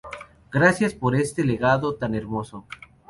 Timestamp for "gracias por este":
0.51-1.43